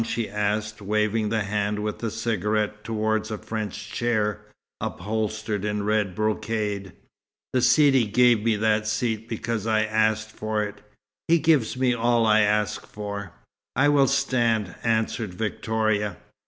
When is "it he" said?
10.63-11.37